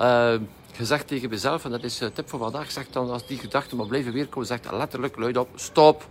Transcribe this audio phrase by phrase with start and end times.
[0.00, 0.34] Uh,
[0.72, 3.76] gezegd tegen mezelf, en dat is de tip voor vandaag, zeg dan als die gedachten
[3.76, 6.06] maar blijven weerkomen, zeg letterlijk luid op, stop.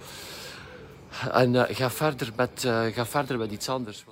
[1.31, 4.05] En uh, ga, verder met, uh, ga verder met iets anders.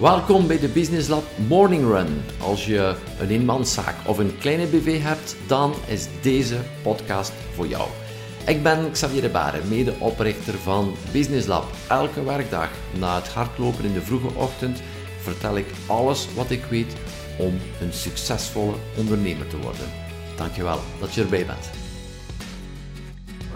[0.00, 2.22] Welkom bij de Business Lab Morning Run.
[2.40, 8.05] Als je een eenmanszaak of een kleine BV hebt, dan is deze podcast voor jou.
[8.46, 11.64] Ik ben Xavier de Baren, medeoprichter van Business Lab.
[11.88, 14.82] Elke werkdag na het hardlopen in de vroege ochtend
[15.20, 16.92] vertel ik alles wat ik weet
[17.38, 19.86] om een succesvolle ondernemer te worden.
[20.36, 21.85] Dankjewel dat je erbij bent.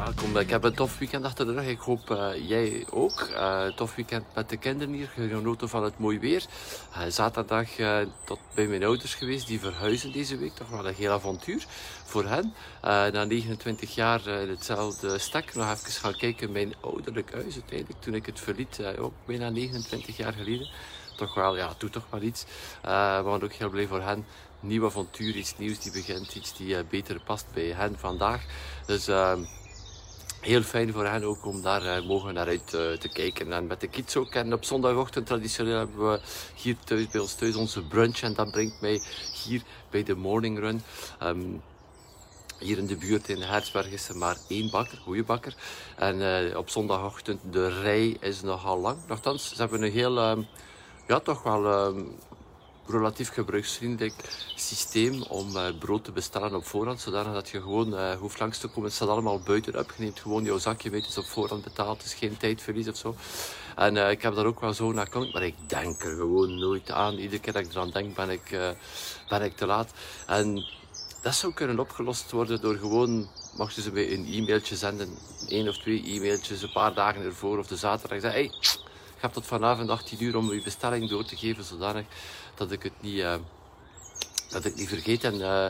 [0.04, 1.66] Welkom, ik heb een tof weekend achter de rug.
[1.66, 3.28] Ik hoop uh, jij ook.
[3.30, 6.44] Uh, tof weekend met de kinderen hier, genoten van het mooi weer.
[6.92, 7.68] Uh, zaterdag
[8.24, 10.54] tot bij mijn ouders geweest, die verhuizen deze week.
[10.54, 11.66] Toch wel een heel avontuur
[12.04, 12.54] voor hen.
[13.12, 15.54] na 29 jaar hetzelfde stek.
[15.54, 18.00] Nog even gaan kijken mijn ouderlijk huis uiteindelijk.
[18.02, 20.68] Toen ik het verliet, ook bijna 29 jaar geleden.
[21.16, 22.44] Toch wel, ja, doe toch wel iets.
[22.82, 22.88] we
[23.24, 24.24] waren ook heel blij voor hen
[24.60, 28.44] nieuw avontuur, iets nieuws die begint, iets die beter past bij hen vandaag.
[28.86, 29.44] Dus ehm,
[30.40, 33.52] heel fijn voor hen ook om daar uh, mogen naar uit uh, te kijken.
[33.52, 34.34] En met de kids ook.
[34.34, 36.20] En op zondagochtend traditioneel hebben we
[36.54, 38.20] hier thuis bij ons thuis onze brunch.
[38.20, 39.02] En dat brengt mij
[39.44, 40.82] hier bij de morning run.
[41.22, 41.62] Um,
[42.58, 45.54] hier in de buurt in Hertzberg is er maar één bakker, goede bakker.
[45.96, 48.96] En uh, op zondagochtend, de rij is nogal lang.
[49.08, 50.46] Nochtans, ze hebben een heel, um,
[51.06, 51.86] ja toch wel...
[51.86, 52.18] Um,
[52.90, 54.14] relatief gebruiksvriendelijk
[54.54, 58.58] systeem om uh, brood te bestellen op voorhand, zodanig dat je gewoon uh, hoeft langs
[58.58, 58.84] te komen.
[58.84, 59.92] Het staat allemaal buitenop.
[59.96, 62.04] Je neemt gewoon jouw zakje weet, is op voorhand betaald.
[62.04, 63.14] Is geen tijdverlies of zo.
[63.76, 66.90] En uh, ik heb daar ook wel zo naar maar ik denk er gewoon nooit
[66.90, 67.14] aan.
[67.14, 68.58] Iedere keer dat ik eraan denk, ben ik,
[69.28, 69.90] ben ik te laat.
[70.26, 70.64] En
[71.22, 75.18] dat zou kunnen opgelost worden door gewoon, mocht je ze een e-mailtje zenden,
[75.48, 78.52] één of twee e-mailtjes een paar dagen ervoor of de zaterdag, zeggen, hey,
[79.20, 82.04] ik heb tot vanavond 18 uur om uw bestelling door te geven, zodanig
[82.60, 83.34] dat ik het niet, uh,
[84.50, 85.24] dat ik niet vergeet.
[85.24, 85.66] En uh,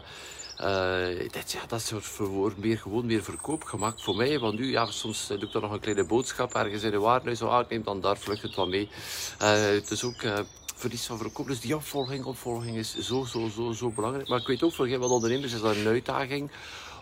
[0.61, 4.39] uh, dat, ja, dat soort voor meer, gewoon meer verkoopgemak voor mij.
[4.39, 7.35] Want nu, ja, soms doe ik dan nog een kleine boodschap ergens in de waarde.
[7.35, 8.89] Zo, ah, ik dan daar vlug het wat mee.
[9.39, 10.23] het is ook
[10.77, 11.47] verlies van verkoop.
[11.47, 14.29] Dus die opvolging, opvolging is zo, zo, zo, zo belangrijk.
[14.29, 16.51] Maar ik weet ook voor heel wat ondernemers is dat een uitdaging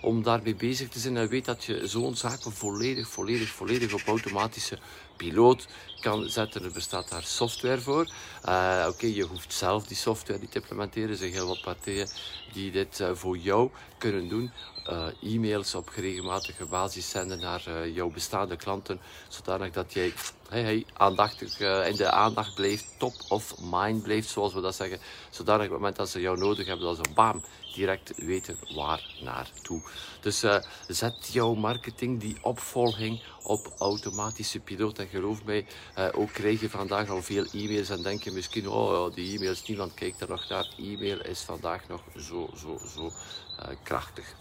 [0.00, 1.16] om daarmee bezig te zijn.
[1.16, 4.78] En weet dat je zo'n zaak volledig, volledig, volledig op automatische
[5.16, 5.66] piloot
[6.00, 6.64] kan zetten.
[6.64, 8.08] Er bestaat daar software voor.
[8.48, 11.10] Uh, Oké, je hoeft zelf die software niet te implementeren.
[11.10, 12.08] Er zijn heel wat partijen
[12.52, 14.50] die dit uh, voor jou kunnen doen.
[14.90, 20.12] Uh, e-mails op regelmatige basis zenden naar jouw bestaande klanten, zodanig dat jij
[20.48, 24.98] hey, hey, aandachtig in de aandacht blijft, top of mind blijft, zoals we dat zeggen.
[25.30, 27.42] Zodanig op het moment dat ze jou nodig hebben, dat ze bam,
[27.74, 29.82] direct weten waar naartoe.
[30.20, 30.44] Dus
[30.88, 34.98] zet jouw marketing, die opvolging op automatische piloot.
[34.98, 35.66] En geloof mij,
[35.98, 39.66] uh, ook krijg je vandaag al veel e-mails en denk je misschien, oh die e-mails,
[39.66, 40.74] niemand kijkt er nog naar.
[40.78, 44.34] E-mail is vandaag nog zo, zo, zo uh, krachtig.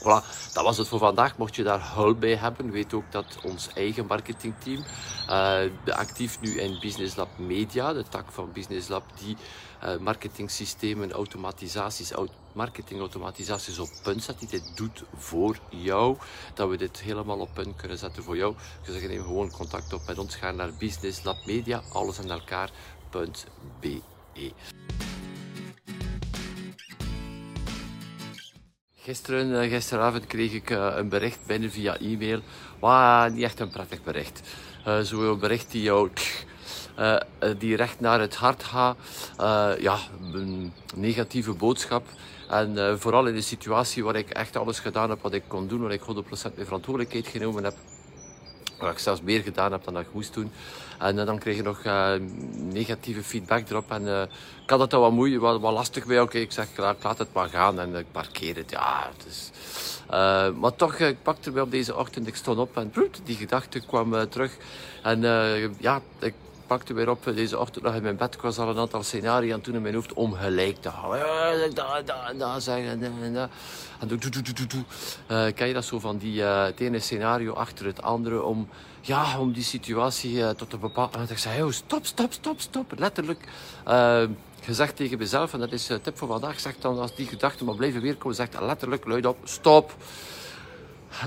[0.00, 1.36] Voilà, dat was het voor vandaag.
[1.36, 4.84] Mocht je daar hulp bij hebben, weet ook dat ons eigen marketingteam,
[5.28, 9.36] uh, actief nu in Business Lab Media, de tak van Business Lab, die
[9.84, 12.12] uh, marketingsystemen, automatisaties,
[12.52, 16.16] marketingautomatisaties op punt zet, die dit doet voor jou,
[16.54, 18.54] dat we dit helemaal op punt kunnen zetten voor jou.
[18.82, 22.30] Dus je neem gewoon contact op met ons, ga naar Business Lab Media, alles aan
[22.30, 24.00] elkaar.be.
[29.06, 32.40] Gisteren, eh, gisteravond kreeg ik uh, een bericht binnen via e-mail.
[32.78, 34.40] Wow, niet echt een prettig bericht.
[34.86, 36.10] Uh, Zo'n bericht die jou
[37.58, 38.96] die recht naar het hart gaat.
[39.80, 39.98] ja,
[40.32, 42.06] een negatieve boodschap.
[42.48, 45.80] En vooral in een situatie waar ik echt alles gedaan heb wat ik kon doen,
[45.80, 46.04] waar ik 100%
[46.54, 47.74] mijn verantwoordelijkheid genomen heb.
[48.78, 50.50] Waar ik zelfs meer gedaan heb dan ik moest doen.
[50.98, 51.82] En dan kreeg je nog
[52.72, 53.90] negatieve feedback erop.
[53.90, 54.28] En
[54.62, 56.20] ik had het al wat moeilijk, wat, wat lastig bij.
[56.20, 58.70] Oké, ik zeg, ik laat het maar gaan en ik parkeer het.
[58.70, 59.50] Ja, het is...
[60.10, 62.92] Uh, maar toch, ik pakte me op deze ochtend, ik stond op en
[63.24, 64.56] die gedachte kwam uh, terug.
[65.02, 66.34] En uh, ja, ik
[66.66, 68.34] pakte weer op deze ochtend nog in mijn bed.
[68.34, 71.74] Ik was al een aantal scenario's aan toen in mijn hoofd om gelijk te houden.
[71.74, 73.02] Da, da, da, zeggen.
[73.02, 73.48] En, da.
[74.00, 74.84] en doe, doe, doe, doe, doe.
[75.30, 78.68] Uh, ken je dat zo van die, uh, het ene scenario achter het andere om,
[79.00, 81.30] ja, om die situatie uh, tot een bepaald moment.
[81.30, 82.92] Ik zei, stop, stop, stop, stop.
[82.98, 83.48] Letterlijk
[84.62, 87.66] gezegd tegen mezelf, en dat is een tip voor vandaag, zeg dan als die gedachten
[87.66, 89.94] maar blijven weerkomen, zeg letterlijk luid op, stop.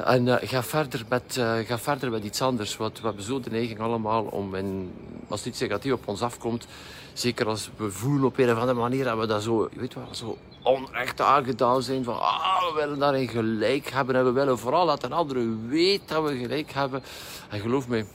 [0.06, 2.78] En uh, ga, verder met, uh, ga verder met iets anders.
[2.78, 4.92] Want we hebben zo de neiging allemaal om, in,
[5.28, 6.68] als iets negatief op ons afkomt,
[7.14, 10.08] zeker als we voelen op een of andere manier, dat we dat zo, weet wel,
[10.12, 12.04] zo onrecht aangedaan zijn.
[12.04, 16.02] Van, ah, we willen daarin gelijk hebben en we willen vooral dat een andere weet
[16.06, 17.04] dat we gelijk hebben.
[17.50, 18.06] En geloof mij,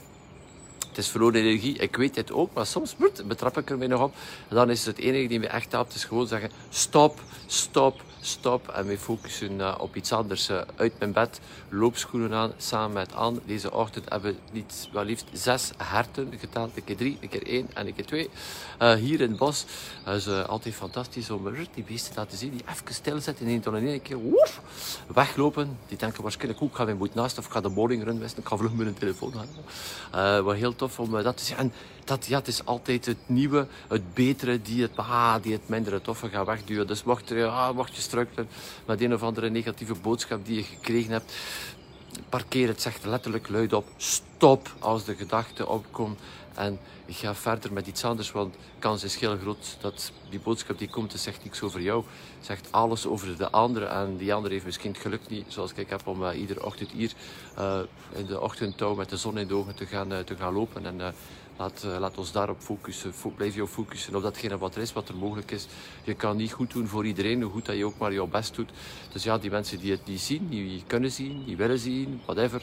[0.87, 1.77] het is verloren energie.
[1.77, 2.95] Ik weet dit ook, maar soms
[3.25, 4.13] betrap ik er mij nog op.
[4.49, 8.67] En dan is het enige die me echt helpt, is gewoon zeggen, stop, stop, stop
[8.67, 10.49] en we focussen uh, op iets anders.
[10.49, 11.39] Uh, uit mijn bed,
[11.69, 13.39] loopschoenen aan, samen met Anne.
[13.45, 16.71] Deze ochtend hebben we niet, wel zes herten geteld.
[16.75, 18.29] Een keer drie, een keer één en een keer twee.
[18.81, 19.65] Uh, hier in het bos.
[20.05, 22.51] Is altijd fantastisch om die beesten te laten zien.
[22.51, 24.61] Die even stilzetten en dan in één keer woef,
[25.13, 25.77] weglopen.
[25.87, 28.21] Die denken waarschijnlijk, hoe ik ga mijn boet naast of ik ga de morning run.
[28.21, 29.33] Ik ga vlug met een telefoon
[30.11, 30.43] gaan.
[30.43, 31.57] wat heel tof om dat te zien.
[31.57, 31.73] En
[32.05, 36.01] dat, ja, het is altijd het nieuwe, het betere, die het, ah, die het mindere
[36.01, 36.87] toffe gaat wegduwen.
[36.87, 38.47] Dus mocht, er, ah, mocht je struikelen
[38.85, 41.33] met een of andere negatieve boodschap die je gekregen hebt,
[42.29, 46.19] parkeer het, zegt letterlijk luid op, stop als de gedachte opkomt
[46.55, 50.89] en ga verder met iets anders, want kans is heel groot dat die boodschap die
[50.89, 52.03] komt, zegt niks over jou,
[52.39, 55.89] zegt alles over de andere en die andere heeft misschien het geluk niet, zoals ik
[55.89, 57.11] heb, om uh, iedere ochtend hier
[57.57, 57.79] uh,
[58.13, 60.85] in de ochtendtouw met de zon in de ogen te gaan, uh, te gaan lopen
[60.85, 61.13] en
[61.57, 63.13] Laat, laat ons daarop focussen.
[63.35, 65.67] blijf je focussen op datgene wat er is, wat er mogelijk is.
[66.03, 68.55] Je kan niet goed doen voor iedereen, hoe goed dat je ook maar jouw best
[68.55, 68.69] doet.
[69.11, 72.61] Dus ja, die mensen die het niet zien, die kunnen zien, die willen zien, whatever.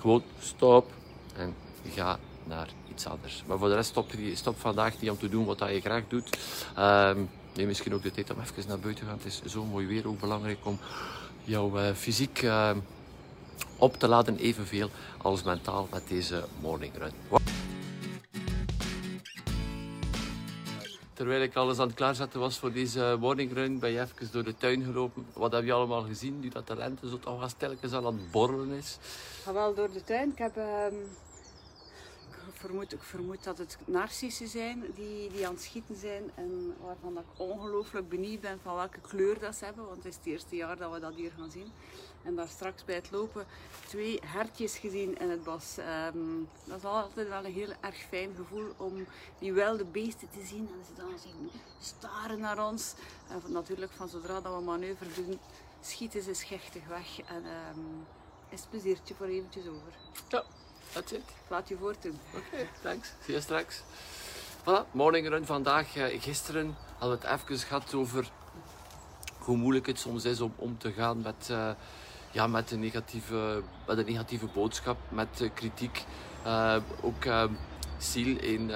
[0.00, 0.90] Gewoon stop
[1.36, 1.54] en
[1.90, 3.42] ga naar iets anders.
[3.46, 6.38] Maar voor de rest stop, stop vandaag niet om te doen wat je graag doet.
[6.78, 9.18] Um, neem misschien ook de tijd om even naar buiten te gaan.
[9.22, 10.78] Het is zo mooi weer, ook belangrijk om
[11.44, 12.70] jouw uh, fysiek uh,
[13.76, 14.90] op te laden, evenveel
[15.22, 17.12] als mentaal met deze morning run.
[21.12, 24.44] Terwijl ik alles aan het klaarzetten was voor deze morning run, ben je even door
[24.44, 25.26] de tuin gelopen.
[25.32, 27.40] Wat heb je allemaal gezien nu dat de zo toch
[27.92, 28.98] al aan het borrelen is?
[29.42, 30.30] Ga wel door de tuin.
[30.30, 30.56] Ik heb...
[30.56, 31.25] Ik
[32.58, 37.18] vermoed, ik vermoed dat het narcissen zijn die, die aan het schieten zijn en waarvan
[37.18, 40.56] ik ongelooflijk benieuwd ben van welke kleur dat ze hebben, want het is het eerste
[40.56, 41.72] jaar dat we dat hier gaan zien.
[42.22, 43.46] En daar straks bij het lopen
[43.86, 45.76] twee hertjes gezien in het bos.
[45.78, 46.18] Ehm,
[46.64, 49.06] dat is altijd wel een heel erg fijn gevoel om
[49.38, 50.68] die wilde beesten te zien.
[50.68, 51.50] En ze dan zien
[51.80, 52.94] staren naar ons.
[53.28, 55.38] En natuurlijk van zodra dat we manoeuvre doen,
[55.80, 57.20] schieten ze schichtig weg.
[57.20, 58.06] En um,
[58.48, 59.92] is het pleziertje voor eventjes over.
[60.28, 60.44] Ja,
[60.96, 61.24] that's it.
[61.48, 62.18] Laat je voortdoen.
[62.34, 63.12] Oké, okay, thanks.
[63.24, 63.82] Zie je straks.
[64.60, 65.96] Voilà, morning run vandaag.
[65.96, 68.30] Uh, gisteren hadden we het even gehad over
[69.38, 71.48] hoe moeilijk het soms is om om te gaan met...
[71.50, 71.70] Uh,
[72.30, 76.04] ja, met, een negatieve, met een negatieve boodschap, met kritiek.
[76.46, 77.44] Uh, ook uh,
[77.98, 78.70] Siel, een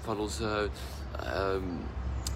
[0.00, 0.68] van onze
[1.20, 1.62] ehm,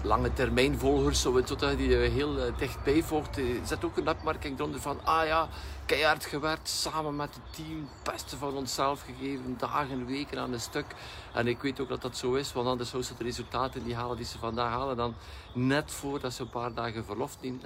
[0.03, 1.41] lange termijn volgers, zo
[1.75, 5.49] die heel dichtbij volgt, zet ook een opmerking eronder van, ah ja,
[5.89, 10.59] keihard gewerkt, samen met het team, het beste van onszelf gegeven, dagen, weken aan een
[10.59, 10.85] stuk.
[11.33, 13.95] En ik weet ook dat dat zo is, want anders zou ze de resultaten die
[13.95, 15.15] halen die ze vandaag halen, dan
[15.53, 17.63] net voordat ze een paar dagen verlof neemt,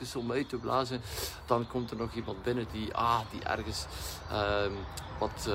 [0.00, 1.00] even om uit te blazen,
[1.46, 3.86] dan komt er nog iemand binnen die, ah, die ergens
[4.32, 4.72] um,
[5.18, 5.54] wat, uh,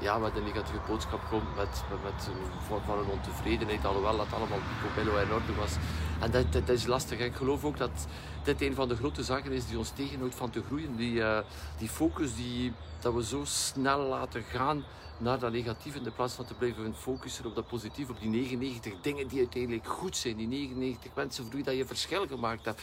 [0.00, 4.32] ja, met een negatieve boodschap komt, met, met, een vorm van een ontevredenheid, alhoewel dat
[4.32, 5.72] allemaal picobello in orde was.
[6.20, 7.18] En dat, dat, is lastig.
[7.18, 8.06] Ik geloof ook dat
[8.46, 10.96] dit een van de grote zaken is die ons tegenhoudt van te groeien.
[10.96, 11.38] Die, uh,
[11.78, 14.84] die focus die, dat we zo snel laten gaan
[15.18, 18.28] naar dat negatieve in de plaats van te blijven focussen op dat positief, op die
[18.28, 22.64] 99 dingen die uiteindelijk goed zijn, die 99 mensen voor wie dat je verschil gemaakt
[22.64, 22.82] hebt.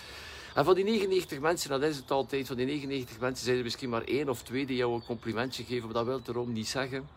[0.56, 3.63] En van die 99 mensen, dat is het altijd, van die 99 mensen zijn er
[3.63, 6.68] misschien maar één of twee die jou een complimentje geven, maar dat wil erom niet
[6.68, 7.07] zeggen.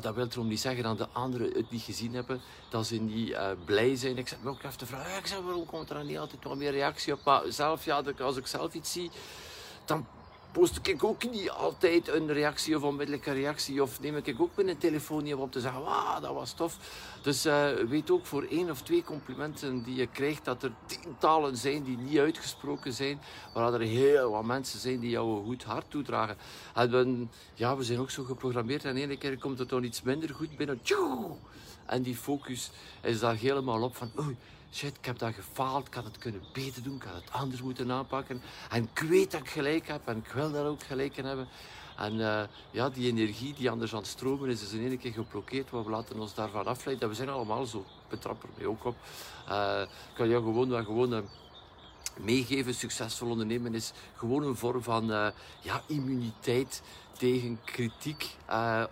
[0.00, 3.28] Dat wil erom niet zeggen dat de anderen het niet gezien hebben, dat ze niet
[3.28, 4.18] uh, blij zijn.
[4.18, 6.44] Ik zet me ook even te vragen, ik zeg, waarom komt er dan niet altijd
[6.44, 7.42] nog meer reactie op?
[7.48, 9.10] Zelf, ja, als ik zelf iets zie,
[9.84, 10.06] dan
[10.52, 13.82] post ik ook niet altijd een reactie of onmiddellijke reactie.
[13.82, 16.76] Of neem ik ook mijn telefoon op om te zeggen, wauw, dat was tof.
[17.22, 21.56] Dus uh, weet ook voor één of twee complimenten die je krijgt, dat er tientallen
[21.56, 23.20] zijn die niet uitgesproken zijn.
[23.54, 26.36] Waar er heel wat mensen zijn die jou een goed hart toedragen.
[26.74, 30.02] En we, ja, we zijn ook zo geprogrammeerd en ene keer komt het dan iets
[30.02, 30.80] minder goed binnen.
[31.86, 32.70] En die focus
[33.02, 34.36] is daar helemaal op van, oei,
[34.72, 37.62] shit, ik heb dat gefaald, ik had het kunnen beter doen, ik had het anders
[37.62, 38.42] moeten aanpakken.
[38.70, 41.48] En ik weet dat ik gelijk heb en ik wil daar ook gelijk in hebben.
[41.96, 45.12] En uh, ja, die energie die anders aan het stromen is, is in één keer
[45.12, 45.70] geblokkeerd.
[45.70, 47.08] We laten ons daarvan afleiden.
[47.08, 48.96] We zijn allemaal zo, betrap er mij ook op.
[49.48, 51.18] Uh, ik kan jou gewoon, gewoon uh,
[52.20, 55.06] meegeven, succesvol ondernemen is gewoon een vorm van
[55.60, 56.82] ja, immuniteit
[57.18, 58.36] tegen kritiek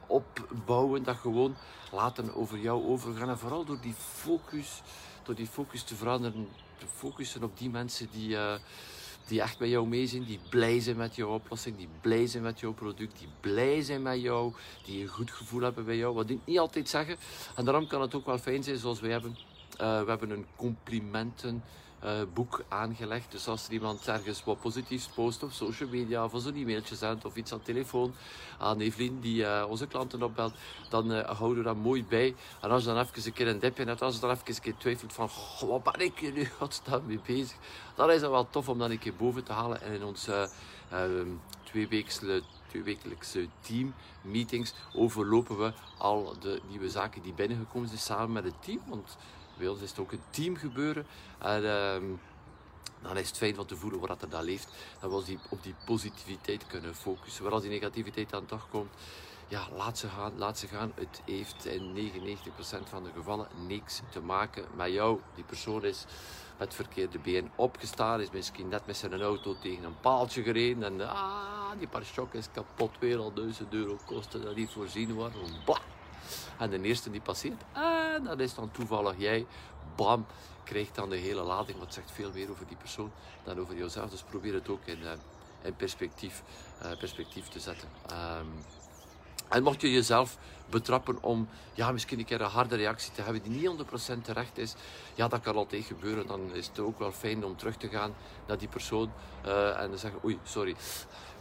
[0.07, 1.03] opbouwen.
[1.03, 1.55] Dat gewoon
[1.93, 3.29] laten over jou overgaan.
[3.29, 4.83] En vooral door die focus
[5.31, 6.49] door die focus te veranderen,
[6.79, 8.55] te focussen op die mensen die, uh,
[9.27, 12.43] die echt bij jou mee zijn, die blij zijn met jouw oplossing, die blij zijn
[12.43, 14.53] met jouw product, die blij zijn met jou,
[14.85, 16.15] die een goed gevoel hebben bij jou.
[16.15, 17.17] Wat ik niet altijd zeggen.
[17.57, 19.37] En daarom kan het ook wel fijn zijn zoals wij hebben.
[19.81, 21.62] Uh, we hebben een complimenten
[22.35, 23.33] boek aangelegd.
[23.33, 27.25] Dus als er iemand ergens wat positiefs post op social media of een e-mailtje zendt
[27.25, 28.14] of iets aan telefoon
[28.59, 30.54] aan Evelien die onze klanten opbelt,
[30.88, 32.35] dan houden we dat mooi bij.
[32.61, 34.61] En als je dan even een keer een dipje hebt, als je dan even een
[34.61, 35.30] keer twijfelt van
[35.61, 37.57] wat ben ik nu godsnaam mee bezig,
[37.95, 40.28] dan is het wel tof om dat een keer boven te halen en in ons
[41.62, 48.62] tweewekelijkse tweewekelijkse teammeetings overlopen we al de nieuwe zaken die binnengekomen zijn samen met het
[48.62, 48.80] team.
[48.87, 49.16] Want
[49.61, 51.07] bij ons is het ook een team gebeuren.
[51.38, 52.05] En, ehm,
[53.02, 54.69] dan is het fijn van te voelen wat er daar leeft.
[55.00, 57.43] Dat we die, op die positiviteit kunnen focussen.
[57.43, 58.93] Waar als die negativiteit aan de dag komt,
[59.49, 60.93] ja, laat ze gaan, laat ze gaan.
[60.95, 65.21] Het heeft in 99% van de gevallen niks te maken met jou.
[65.35, 66.05] Die persoon is
[66.59, 71.09] met verkeerde been opgestaan, is misschien net met zijn auto tegen een paaltje gereden en
[71.09, 72.02] ah, die paar
[72.33, 75.40] is kapot, weer al duizend euro kosten dat niet voorzien worden.
[75.64, 76.00] Blah.
[76.59, 79.47] En de eerste die passeert, en dat is dan toevallig jij,
[79.97, 80.27] bam,
[80.65, 83.13] krijgt dan de hele lading, wat zegt veel meer over die persoon
[83.45, 84.11] dan over jouzelf.
[84.11, 85.11] Dus probeer het ook in, uh,
[85.63, 86.43] in perspectief,
[86.83, 87.89] uh, perspectief te zetten.
[88.13, 88.65] Um,
[89.50, 90.37] en mocht je jezelf
[90.71, 93.85] betrappen om ja, misschien een keer een harde reactie te hebben die niet
[94.19, 94.75] 100% terecht is,
[95.14, 96.26] ja, dat kan altijd gebeuren.
[96.26, 98.14] Dan is het ook wel fijn om terug te gaan
[98.47, 99.12] naar die persoon
[99.47, 100.76] uh, en te zeggen: Oei, sorry,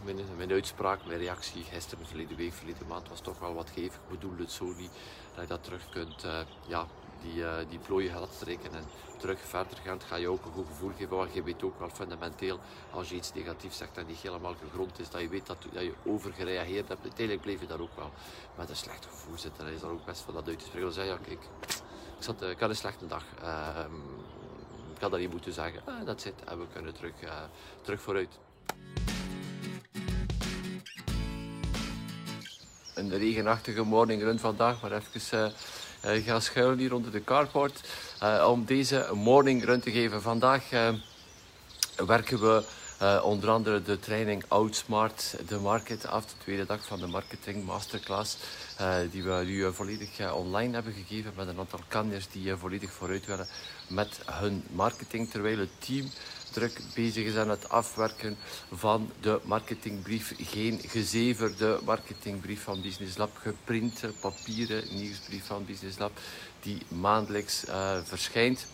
[0.04, 3.94] mijn, mijn uitspraak, mijn reactie gisteren, verleden week, verleden maand was toch wel wat geef.
[3.94, 4.90] Ik bedoel het zo niet
[5.34, 6.86] dat je dat terug kunt uh, ja,
[7.22, 8.84] die, uh, die plooien gaat trekken en
[9.20, 11.16] terug verder gaan, ga je ook een goed gevoel geven.
[11.16, 12.58] Want je weet ook wel fundamenteel,
[12.90, 15.82] als je iets negatiefs zegt en niet helemaal gegrond is, dat je weet dat, dat
[15.82, 17.02] je overgereageerd hebt.
[17.02, 18.10] Uiteindelijk bleef je daar ook wel
[18.56, 19.66] met een slecht gevoel zitten.
[19.66, 20.86] En is dan ook best van dat uit te spreken.
[20.86, 21.40] Dan zei ja, kijk,
[22.16, 23.24] ik, zat, eh, ik had een slechte dag.
[23.42, 23.78] Uh,
[24.94, 25.82] ik had dat niet moeten zeggen.
[25.88, 27.32] Uh, dat zit en we kunnen terug, uh,
[27.82, 28.38] terug vooruit.
[32.94, 35.52] Een regenachtige morning run vandaag, maar even
[36.04, 37.80] uh, ga schuilen hier onder de carport
[38.22, 40.22] uh, om deze morning run te geven.
[40.22, 40.88] Vandaag uh,
[42.06, 42.64] werken we
[43.22, 48.36] onder andere de training Outsmart the Market af, de tweede dag van de marketing masterclass,
[49.10, 53.46] die we nu volledig online hebben gegeven met een aantal kanjers die volledig vooruit willen
[53.88, 56.10] met hun marketing, terwijl het team
[56.50, 58.36] druk bezig is aan het afwerken
[58.72, 60.34] van de marketingbrief.
[60.38, 66.12] Geen gezeverde marketingbrief van Business Lab, geprinte papieren nieuwsbrief van Business Lab,
[66.60, 68.66] die maandelijks uh, verschijnt.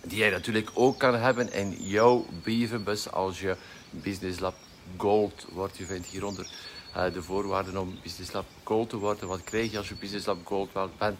[0.00, 3.56] Die jij natuurlijk ook kan hebben in jouw brievenbus als je
[3.90, 4.54] Business Lab
[4.96, 5.76] Gold wordt.
[5.76, 6.46] Je vindt hieronder
[6.96, 9.28] uh, de voorwaarden om Business Lab Gold te worden.
[9.28, 11.18] Wat krijg je als je Business Lab Gold bent?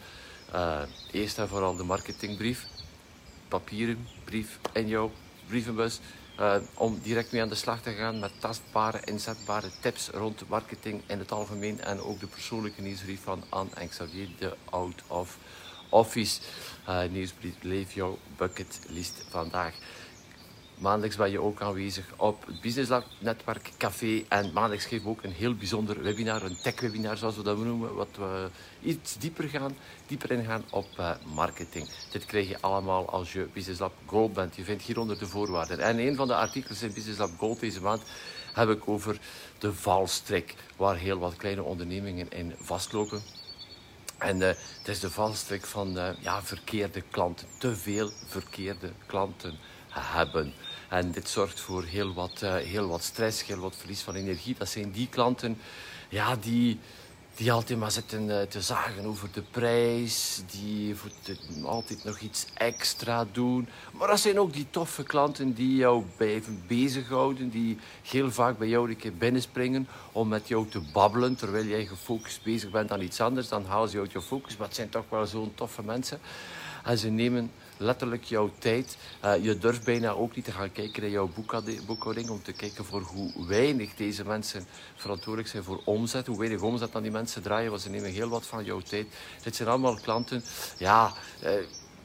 [0.53, 0.81] Uh,
[1.11, 2.65] eerst en vooral de marketingbrief,
[3.47, 5.11] papieren brief in jouw
[5.47, 5.99] brievenbus.
[6.39, 11.01] Uh, om direct mee aan de slag te gaan met tastbare, inzetbare tips rond marketing
[11.07, 11.81] in het algemeen.
[11.81, 15.37] En ook de persoonlijke nieuwsbrief van Anne en Xavier, de Out of
[15.89, 16.41] Office
[16.89, 17.53] uh, nieuwsbrief.
[17.61, 19.73] Leef jouw bucketlist vandaag.
[20.77, 24.23] Maandelijks ben je ook aanwezig op het Business Lab Netwerk Café.
[24.27, 27.95] En maandelijks geven we ook een heel bijzonder webinar, een tech-webinar zoals we dat noemen.
[27.95, 28.49] Wat we
[28.81, 29.77] iets dieper gaan,
[30.07, 31.89] dieper ingaan op uh, marketing.
[32.11, 34.55] Dit krijg je allemaal als je Business Lab Gold bent.
[34.55, 35.79] Je vindt hieronder de voorwaarden.
[35.79, 38.01] En een van de artikels in Business Lab Gold deze maand
[38.53, 39.19] heb ik over
[39.57, 40.55] de valstrik.
[40.75, 43.21] Waar heel wat kleine ondernemingen in vastlopen.
[44.17, 47.47] En uh, het is de valstrik van uh, ja, verkeerde klanten.
[47.59, 49.57] Te veel verkeerde klanten
[49.99, 50.53] hebben.
[50.89, 54.55] En dit zorgt voor heel wat, uh, heel wat stress, heel wat verlies van energie.
[54.57, 55.57] Dat zijn die klanten
[56.09, 56.79] ja, die,
[57.35, 60.95] die altijd maar zitten uh, te zagen over de prijs, die
[61.63, 63.67] altijd nog iets extra doen.
[63.91, 68.67] Maar dat zijn ook die toffe klanten die jou blijven bezighouden, die heel vaak bij
[68.67, 73.01] jou een keer binnenspringen om met jou te babbelen terwijl jij gefocust bezig bent aan
[73.01, 73.47] iets anders.
[73.47, 76.19] Dan halen ze uit je focus, maar het zijn toch wel zo'n toffe mensen.
[76.85, 78.97] En ze nemen letterlijk jouw tijd.
[79.25, 81.29] Uh, je durft bijna ook niet te gaan kijken naar jouw
[81.85, 84.65] boekhouding om te kijken voor hoe weinig deze mensen
[84.95, 86.27] verantwoordelijk zijn voor omzet.
[86.27, 89.07] Hoe weinig omzet dan die mensen draaien, want ze nemen heel wat van jouw tijd.
[89.43, 90.43] Dit zijn allemaal klanten,
[90.77, 91.13] ja...
[91.43, 91.51] Uh,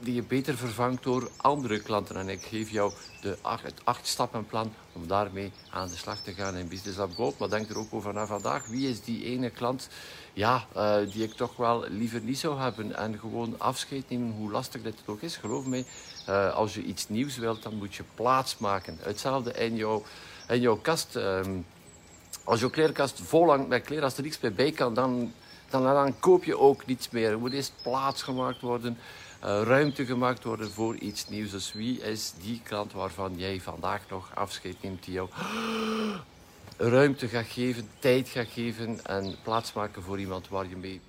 [0.01, 2.15] die je beter vervangt door andere klanten.
[2.15, 6.33] En ik geef jou de acht, het acht stappenplan om daarmee aan de slag te
[6.33, 7.37] gaan in Business Lab Gold.
[7.37, 8.67] Maar denk er ook over na vandaag.
[8.67, 9.89] Wie is die ene klant
[10.33, 12.95] ja, uh, die ik toch wel liever niet zou hebben?
[12.95, 15.35] En gewoon afscheid nemen, hoe lastig dit ook is.
[15.35, 15.85] Geloof mij,
[16.29, 18.97] uh, als je iets nieuws wilt, dan moet je plaats maken.
[19.01, 20.03] Hetzelfde in jouw,
[20.47, 21.15] in jouw kast.
[21.15, 21.65] Um,
[22.43, 25.33] als jouw kleerkast vol hangt met kleren, als er niets meer bij kan, dan,
[25.69, 27.29] dan, dan koop je ook niets meer.
[27.29, 28.97] Er moet eerst plaats gemaakt worden.
[29.43, 31.51] Uh, ruimte gemaakt worden voor iets nieuws.
[31.51, 35.29] Dus wie is die klant waarvan jij vandaag nog afscheid neemt, die jou
[36.95, 41.01] ruimte gaat geven, tijd gaat geven en plaats maken voor iemand waar je mee.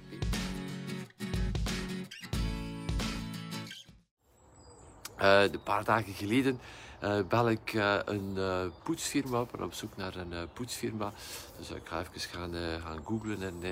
[5.21, 6.61] Uh, een paar dagen geleden
[7.03, 8.37] uh, bel ik uh, een
[8.83, 11.13] poetsfirma op, op zoek naar een poetsfirma.
[11.59, 12.55] Dus ik ga even gaan,
[12.85, 13.63] gaan googlen en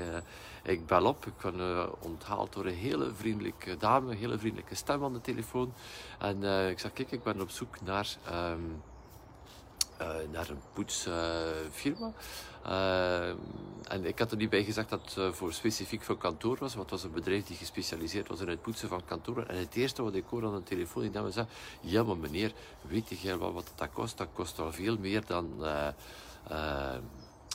[0.62, 1.26] ik bel op.
[1.26, 5.72] Ik ben onthaald door een hele vriendelijke dame, een hele vriendelijke stem aan de telefoon.
[6.18, 8.16] En ik zeg, kijk, ik ben op zoek naar...
[8.30, 8.52] Uh,
[10.30, 12.12] naar een poetsfirma.
[12.66, 13.28] Uh,
[13.88, 16.74] en ik had er niet bij gezegd dat het uh, voor specifiek voor kantoor was,
[16.74, 19.48] want het was een bedrijf die gespecialiseerd was in het poetsen van kantoren.
[19.48, 21.46] En het eerste wat ik hoorde aan de telefoon, die dame zei,
[21.80, 22.52] ja maar meneer,
[22.88, 24.18] weet jij wel wat dat kost?
[24.18, 25.64] Dat kost al veel meer dan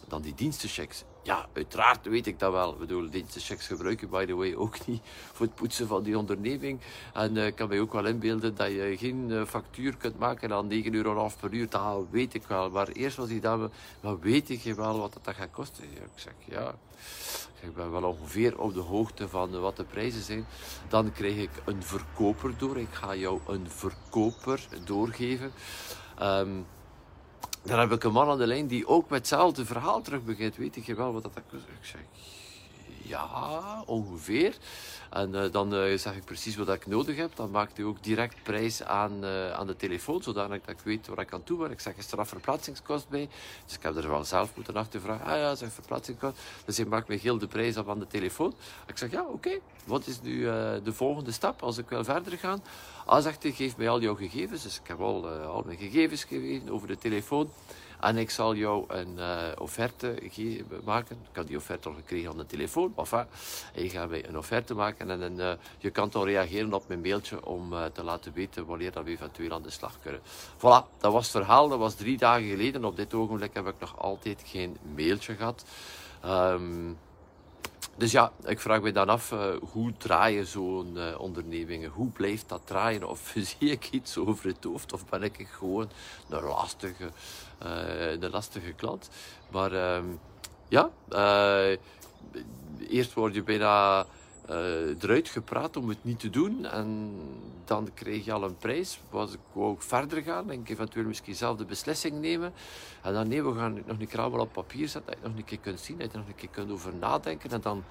[0.07, 1.03] dan die dienstenchecks.
[1.25, 2.71] Ja, uiteraard weet ik dat wel.
[2.71, 5.01] Ik bedoel, dienstenchecks gebruik je by the way ook niet
[5.33, 6.79] voor het poetsen van die onderneming.
[7.13, 10.53] En uh, ik kan mij ook wel inbeelden dat je geen uh, factuur kunt maken
[10.53, 11.69] aan 9 euro per uur.
[11.69, 12.69] Dat weet ik wel.
[12.69, 13.69] Maar eerst was die dame,
[14.01, 15.83] maar weet ik wel wat dat gaat kosten?
[15.83, 16.75] Ik zeg, ja,
[17.61, 20.45] ik ben wel ongeveer op de hoogte van wat de prijzen zijn.
[20.87, 22.77] Dan krijg ik een verkoper door.
[22.77, 25.51] Ik ga jou een verkoper doorgeven.
[26.21, 26.65] Um,
[27.65, 30.55] dan heb ik een man aan de lijn die ook met hetzelfde verhaal terug begint.
[30.55, 31.31] Weet je wel wat dat?
[31.35, 32.01] Ik zeg,
[33.07, 34.57] ja, ongeveer.
[35.09, 37.35] En uh, dan uh, zeg ik precies wat ik nodig heb.
[37.35, 41.19] Dan maakt hij ook direct prijs aan, uh, aan de telefoon, zodat ik weet waar
[41.19, 41.71] ik aan toe ben.
[41.71, 43.29] Ik zeg, is er verplaatsingskost bij?
[43.65, 45.25] Dus ik heb er wel zelf moeten achtervragen.
[45.25, 46.39] Ah ja, zeg verplaatsingskost.
[46.65, 48.53] Dus hij maakt me heel de prijs op aan de telefoon.
[48.87, 49.59] Ik zeg, ja, oké.
[49.85, 50.41] Wat is nu
[50.83, 52.63] de volgende stap als ik wil verder gaan?
[53.05, 54.63] Ah, zegt hij, geef mij al jouw gegevens.
[54.63, 57.49] Dus ik heb al, al mijn gegevens gegeven over de telefoon.
[58.05, 60.31] En ik zal jou een uh, offerte
[60.83, 61.17] maken.
[61.29, 62.93] Ik had die offerte al gekregen aan de telefoon.
[62.97, 63.25] Enfin,
[63.73, 67.45] je gaat mij een offerte maken en uh, je kan dan reageren op mijn mailtje
[67.45, 70.21] om uh, te laten weten wanneer dat we eventueel aan de slag kunnen.
[70.57, 71.67] Voilà, dat was het verhaal.
[71.67, 72.85] Dat was drie dagen geleden.
[72.85, 75.65] Op dit ogenblik heb ik nog altijd geen mailtje gehad.
[76.25, 76.97] Um,
[77.97, 81.89] dus ja, ik vraag me dan af, uh, hoe draaien zo'n uh, ondernemingen?
[81.89, 83.09] Hoe blijft dat draaien?
[83.09, 84.93] Of zie ik iets over het hoofd?
[84.93, 85.89] Of ben ik gewoon
[86.29, 87.11] een lastige,
[87.63, 89.09] uh, een lastige klant?
[89.51, 90.05] Maar ehm,
[90.67, 90.89] ja,
[92.89, 94.05] eerst word je bijna
[94.99, 96.65] eruit gepraat om het niet te doen.
[96.65, 97.11] En
[97.65, 98.99] dan kreeg je al een prijs.
[99.09, 102.53] Was ik ook verder gaan en eventueel misschien zelf de beslissing nemen.
[103.01, 105.11] En dan nee, we gaan nog een keer op papier zetten.
[105.11, 107.51] Dat je nog een keer kunt zien, dat je nog een keer kunt over nadenken.
[107.51, 107.83] En dan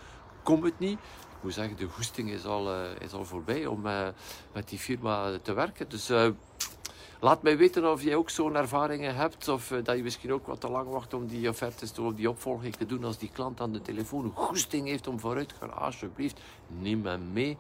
[0.42, 0.98] komt het niet.
[0.98, 4.08] Ik moet zeggen, de goesting is al, uh, is al voorbij om uh,
[4.52, 5.88] met die firma te werken.
[5.88, 6.10] Dus
[7.20, 10.46] Laat mij weten of jij ook zo'n ervaringen hebt of uh, dat je misschien ook
[10.46, 13.60] wat te lang wacht om die offertes of die opvolging te doen als die klant
[13.60, 15.76] aan de telefoon goesting heeft om vooruit te gaan.
[15.76, 17.58] Alsjeblieft, neem hem mee.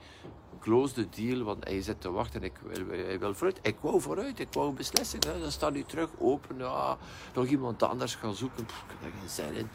[0.60, 2.42] Close the deal, want hij zit te wachten.
[2.42, 2.52] Ik
[2.88, 3.58] hij wil vooruit.
[3.62, 5.24] Ik wou vooruit, ik wou een beslissing.
[5.24, 5.40] Hè.
[5.40, 6.58] Dan staat nu terug open.
[6.58, 6.96] Ja,
[7.34, 8.64] nog iemand anders gaan zoeken.
[8.64, 9.68] Pff, ik heb er geen zin in.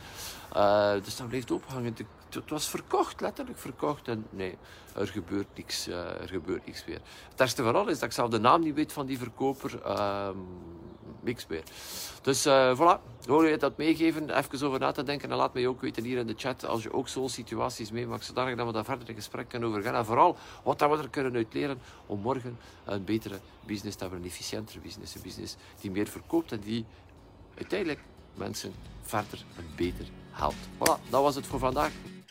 [0.56, 1.94] Uh, dus dat blijft ophangen
[2.34, 4.08] het was verkocht, letterlijk verkocht.
[4.08, 4.58] En nee,
[4.96, 7.00] er gebeurt niks, uh, er gebeurt niks meer.
[7.30, 9.80] Het ergste van alles is dat ik zelf de naam niet weet van die verkoper.
[9.86, 10.30] Uh,
[11.22, 11.64] niks meer.
[12.22, 14.38] Dus uh, voilà, wil je dat meegeven?
[14.38, 15.32] Even over na te denken.
[15.32, 18.26] En laat mij ook weten hier in de chat als je ook zo'n situaties meemaakt.
[18.26, 19.96] Zodanig dat we daar verder in gesprek kunnen over gaan.
[19.96, 24.22] En vooral wat we er kunnen uit leren om morgen een betere business te hebben.
[24.22, 25.16] Een efficiëntere business.
[25.16, 26.86] Een business die meer verkoopt en die
[27.58, 28.00] uiteindelijk
[28.34, 30.68] mensen verder en beter helpt.
[30.78, 31.92] Voilà, dat was het voor vandaag.